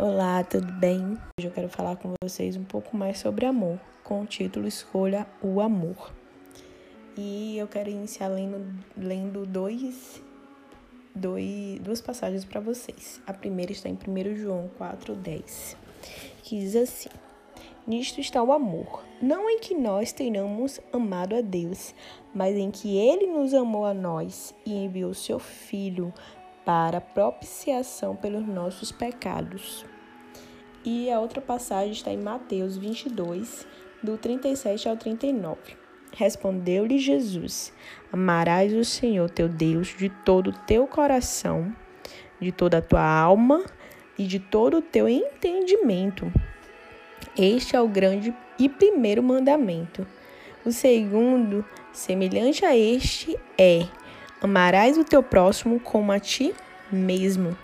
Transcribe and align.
Olá, 0.00 0.44
tudo 0.44 0.72
bem? 0.74 1.18
Hoje 1.36 1.48
eu 1.48 1.50
quero 1.50 1.68
falar 1.68 1.96
com 1.96 2.12
vocês 2.22 2.56
um 2.56 2.62
pouco 2.62 2.96
mais 2.96 3.18
sobre 3.18 3.44
amor, 3.44 3.80
com 4.04 4.22
o 4.22 4.26
título 4.26 4.68
Escolha 4.68 5.26
o 5.42 5.60
Amor. 5.60 6.12
E 7.16 7.58
eu 7.58 7.66
quero 7.66 7.90
iniciar 7.90 8.28
lendo, 8.28 8.64
lendo 8.96 9.44
dois, 9.44 10.22
dois, 11.12 11.80
duas 11.80 12.00
passagens 12.00 12.44
para 12.44 12.60
vocês. 12.60 13.20
A 13.26 13.32
primeira 13.32 13.72
está 13.72 13.88
em 13.88 13.94
1 13.94 14.36
João 14.36 14.70
4,10, 14.78 15.76
que 16.44 16.60
diz 16.60 16.76
assim: 16.76 17.10
Nisto 17.84 18.20
está 18.20 18.40
o 18.40 18.52
amor, 18.52 19.02
não 19.20 19.50
em 19.50 19.58
que 19.58 19.74
nós 19.74 20.12
tenhamos 20.12 20.80
amado 20.92 21.34
a 21.34 21.40
Deus, 21.40 21.92
mas 22.32 22.54
em 22.56 22.70
que 22.70 22.96
Ele 22.96 23.26
nos 23.26 23.52
amou 23.52 23.84
a 23.84 23.92
nós 23.92 24.54
e 24.64 24.76
enviou 24.76 25.12
seu 25.12 25.40
Filho 25.40 26.14
para 26.68 27.00
propiciação 27.00 28.14
pelos 28.14 28.46
nossos 28.46 28.92
pecados. 28.92 29.86
E 30.84 31.10
a 31.10 31.18
outra 31.18 31.40
passagem 31.40 31.92
está 31.92 32.10
em 32.10 32.18
Mateus 32.18 32.76
22, 32.76 33.66
do 34.02 34.18
37 34.18 34.86
ao 34.86 34.94
39. 34.94 35.58
Respondeu-lhe 36.14 36.98
Jesus: 36.98 37.72
Amarás 38.12 38.74
o 38.74 38.84
Senhor 38.84 39.30
teu 39.30 39.48
Deus 39.48 39.96
de 39.96 40.10
todo 40.10 40.50
o 40.50 40.58
teu 40.66 40.86
coração, 40.86 41.74
de 42.38 42.52
toda 42.52 42.76
a 42.76 42.82
tua 42.82 43.18
alma 43.18 43.64
e 44.18 44.26
de 44.26 44.38
todo 44.38 44.76
o 44.76 44.82
teu 44.82 45.08
entendimento. 45.08 46.30
Este 47.34 47.76
é 47.76 47.80
o 47.80 47.88
grande 47.88 48.36
e 48.58 48.68
primeiro 48.68 49.22
mandamento. 49.22 50.06
O 50.66 50.70
segundo, 50.70 51.64
semelhante 51.94 52.66
a 52.66 52.76
este, 52.76 53.38
é: 53.56 53.88
Amarás 54.40 54.96
o 54.96 55.02
teu 55.02 55.20
próximo 55.20 55.80
como 55.80 56.12
a 56.12 56.20
ti 56.20 56.54
mesmo. 56.92 57.56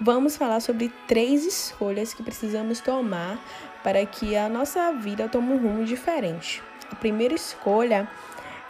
Vamos 0.00 0.36
falar 0.36 0.58
sobre 0.58 0.92
três 1.06 1.46
escolhas 1.46 2.12
que 2.12 2.24
precisamos 2.24 2.80
tomar 2.80 3.38
para 3.84 4.04
que 4.04 4.36
a 4.36 4.48
nossa 4.48 4.92
vida 4.92 5.28
tome 5.28 5.52
um 5.52 5.58
rumo 5.58 5.84
diferente. 5.84 6.60
A 6.90 6.96
primeira 6.96 7.34
escolha 7.34 8.08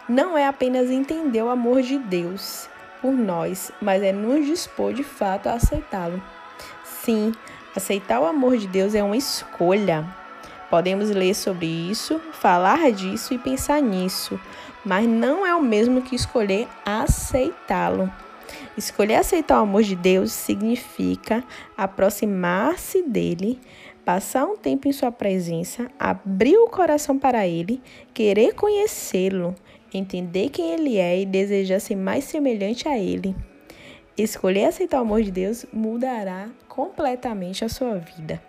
não 0.07 0.37
é 0.37 0.45
apenas 0.45 0.91
entender 0.91 1.41
o 1.41 1.49
amor 1.49 1.81
de 1.81 1.97
Deus 1.97 2.69
por 3.01 3.13
nós, 3.13 3.71
mas 3.81 4.03
é 4.03 4.11
nos 4.11 4.45
dispor 4.45 4.93
de 4.93 5.03
fato 5.03 5.47
a 5.47 5.53
aceitá-lo. 5.53 6.21
Sim, 6.83 7.33
aceitar 7.75 8.19
o 8.19 8.25
amor 8.25 8.57
de 8.57 8.67
Deus 8.67 8.93
é 8.93 9.01
uma 9.01 9.17
escolha. 9.17 10.05
Podemos 10.69 11.09
ler 11.09 11.33
sobre 11.33 11.65
isso, 11.65 12.19
falar 12.31 12.91
disso 12.91 13.33
e 13.33 13.39
pensar 13.39 13.81
nisso, 13.81 14.39
mas 14.83 15.07
não 15.07 15.45
é 15.45 15.55
o 15.55 15.61
mesmo 15.61 16.01
que 16.01 16.15
escolher 16.15 16.67
aceitá-lo. 16.85 18.11
Escolher 18.77 19.15
aceitar 19.15 19.59
o 19.59 19.63
amor 19.63 19.83
de 19.83 19.95
Deus 19.95 20.31
significa 20.31 21.43
aproximar-se 21.77 23.03
dele, 23.03 23.59
passar 24.03 24.45
um 24.45 24.57
tempo 24.57 24.87
em 24.87 24.91
sua 24.91 25.11
presença, 25.11 25.89
abrir 25.99 26.57
o 26.57 26.67
coração 26.67 27.17
para 27.17 27.47
ele, 27.47 27.81
querer 28.13 28.53
conhecê-lo, 28.53 29.55
entender 29.93 30.49
quem 30.49 30.71
ele 30.71 30.97
é 30.97 31.21
e 31.21 31.25
desejar 31.25 31.79
ser 31.79 31.95
mais 31.95 32.23
semelhante 32.25 32.87
a 32.87 32.97
ele. 32.97 33.35
Escolher 34.17 34.65
aceitar 34.65 34.99
o 34.99 35.01
amor 35.01 35.23
de 35.23 35.31
Deus 35.31 35.65
mudará 35.71 36.49
completamente 36.67 37.63
a 37.65 37.69
sua 37.69 37.97
vida. 37.97 38.41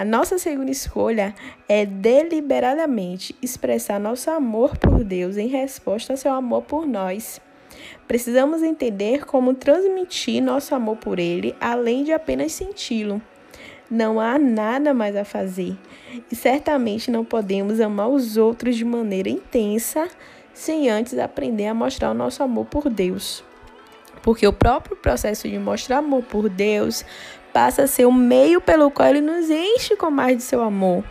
A 0.00 0.04
nossa 0.06 0.38
segunda 0.38 0.70
escolha 0.70 1.34
é 1.68 1.84
deliberadamente 1.84 3.36
expressar 3.42 4.00
nosso 4.00 4.30
amor 4.30 4.78
por 4.78 5.04
Deus 5.04 5.36
em 5.36 5.46
resposta 5.46 6.14
ao 6.14 6.16
seu 6.16 6.32
amor 6.32 6.62
por 6.62 6.86
nós. 6.86 7.38
Precisamos 8.08 8.62
entender 8.62 9.26
como 9.26 9.52
transmitir 9.52 10.42
nosso 10.42 10.74
amor 10.74 10.96
por 10.96 11.18
Ele, 11.18 11.54
além 11.60 12.02
de 12.02 12.14
apenas 12.14 12.52
senti-lo. 12.52 13.20
Não 13.90 14.18
há 14.18 14.38
nada 14.38 14.94
mais 14.94 15.14
a 15.14 15.22
fazer 15.22 15.76
e 16.32 16.34
certamente 16.34 17.10
não 17.10 17.22
podemos 17.22 17.78
amar 17.78 18.08
os 18.08 18.38
outros 18.38 18.76
de 18.76 18.86
maneira 18.86 19.28
intensa 19.28 20.08
sem 20.54 20.88
antes 20.88 21.18
aprender 21.18 21.66
a 21.66 21.74
mostrar 21.74 22.12
o 22.12 22.14
nosso 22.14 22.42
amor 22.42 22.64
por 22.64 22.88
Deus. 22.88 23.44
Porque 24.22 24.46
o 24.46 24.52
próprio 24.52 24.96
processo 24.96 25.48
de 25.48 25.58
mostrar 25.58 25.98
amor 25.98 26.22
por 26.22 26.48
Deus 26.48 27.04
passa 27.52 27.82
a 27.82 27.86
ser 27.86 28.06
o 28.06 28.12
meio 28.12 28.60
pelo 28.60 28.90
qual 28.90 29.08
ele 29.08 29.20
nos 29.20 29.50
enche 29.50 29.96
com 29.96 30.10
mais 30.10 30.36
de 30.36 30.42
seu 30.42 30.62
amor. 30.62 31.04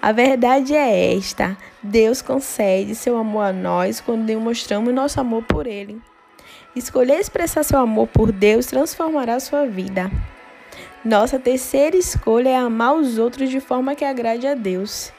A 0.00 0.12
verdade 0.12 0.74
é 0.74 1.16
esta: 1.16 1.56
Deus 1.82 2.22
concede 2.22 2.94
seu 2.94 3.16
amor 3.16 3.42
a 3.42 3.52
nós 3.52 4.00
quando 4.00 4.24
demonstramos 4.24 4.94
nosso 4.94 5.20
amor 5.20 5.42
por 5.42 5.66
Ele. 5.66 6.00
Escolher 6.74 7.18
expressar 7.18 7.64
seu 7.64 7.78
amor 7.78 8.06
por 8.06 8.30
Deus 8.30 8.66
transformará 8.66 9.40
sua 9.40 9.66
vida. 9.66 10.10
Nossa 11.04 11.38
terceira 11.38 11.96
escolha 11.96 12.50
é 12.50 12.56
amar 12.56 12.94
os 12.94 13.18
outros 13.18 13.50
de 13.50 13.60
forma 13.60 13.94
que 13.94 14.04
agrade 14.04 14.46
a 14.46 14.54
Deus. 14.54 15.12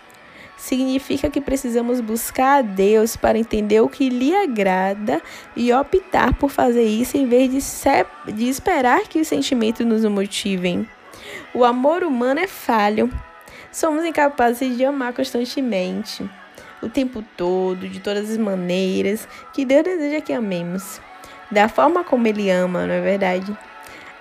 Significa 0.60 1.30
que 1.30 1.40
precisamos 1.40 2.02
buscar 2.02 2.60
a 2.60 2.62
Deus 2.62 3.16
para 3.16 3.40
entender 3.40 3.80
o 3.80 3.88
que 3.88 4.10
lhe 4.10 4.36
agrada 4.36 5.22
e 5.56 5.72
optar 5.72 6.34
por 6.34 6.50
fazer 6.50 6.84
isso 6.84 7.16
em 7.16 7.26
vez 7.26 7.50
de, 7.50 8.34
de 8.34 8.50
esperar 8.50 9.04
que 9.04 9.22
os 9.22 9.28
sentimentos 9.28 9.86
nos 9.86 10.04
motivem. 10.04 10.86
O 11.54 11.64
amor 11.64 12.04
humano 12.04 12.42
é 12.42 12.48
falho. 12.48 13.10
Somos 13.72 14.04
incapazes 14.04 14.76
de 14.76 14.84
amar 14.84 15.14
constantemente, 15.14 16.30
o 16.82 16.90
tempo 16.90 17.24
todo, 17.38 17.88
de 17.88 18.02
todas 18.02 18.30
as 18.30 18.38
maneiras 18.38 19.26
que 19.54 19.64
Deus 19.64 19.84
deseja 19.84 20.20
que 20.20 20.34
amemos. 20.34 21.00
Da 21.50 21.70
forma 21.70 22.04
como 22.04 22.28
Ele 22.28 22.50
ama, 22.50 22.86
não 22.86 22.94
é 22.94 23.02
verdade? 23.02 23.58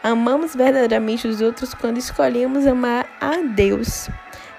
Amamos 0.04 0.54
verdadeiramente 0.54 1.26
os 1.26 1.40
outros 1.40 1.74
quando 1.74 1.98
escolhemos 1.98 2.64
amar 2.64 3.08
a 3.20 3.38
Deus. 3.38 4.08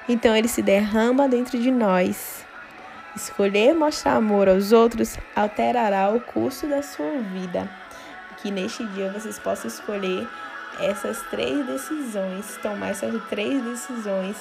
Então 0.10 0.36
ele 0.36 0.48
se 0.48 0.64
derrama 0.64 1.30
dentro 1.30 1.60
de 1.60 1.70
nós. 1.70 2.44
Escolher 3.16 3.76
mostrar 3.76 4.16
amor 4.16 4.50
aos 4.50 4.72
outros 4.72 5.18
alterará 5.36 6.10
o 6.10 6.20
curso 6.20 6.66
da 6.66 6.82
sua 6.82 7.20
vida. 7.32 7.70
Que 8.38 8.50
neste 8.50 8.84
dia 8.88 9.12
vocês 9.12 9.38
possam 9.38 9.68
escolher 9.68 10.28
essas 10.80 11.22
três 11.30 11.64
decisões, 11.66 12.58
tomar 12.62 12.90
essas 12.90 13.22
três 13.30 13.62
decisões, 13.64 14.36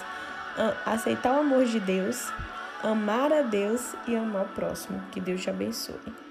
aceitar 0.86 1.34
o 1.34 1.40
amor 1.40 1.66
de 1.66 1.80
Deus, 1.80 2.32
amar 2.82 3.30
a 3.30 3.42
Deus 3.42 3.94
e 4.06 4.16
amar 4.16 4.44
o 4.44 4.48
próximo. 4.48 5.02
Que 5.10 5.20
Deus 5.20 5.42
te 5.42 5.50
abençoe. 5.50 6.27